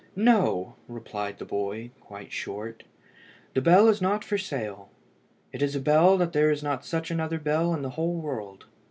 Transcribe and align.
"No," 0.15 0.77
replied 0.87 1.37
the 1.37 1.45
boy, 1.45 1.91
quite 1.99 2.31
short; 2.31 2.85
"the 3.53 3.61
bell 3.61 3.87
is 3.87 4.01
not 4.01 4.23
for 4.25 4.35
sale. 4.35 4.89
It 5.53 5.61
is 5.61 5.75
a 5.75 5.79
bell 5.79 6.17
that 6.17 6.33
there 6.33 6.49
is 6.49 6.63
not 6.63 6.83
such 6.83 7.11
another 7.11 7.37
bell 7.37 7.71
in 7.75 7.83
the 7.83 7.91
whole 7.91 8.15
world. 8.19 8.65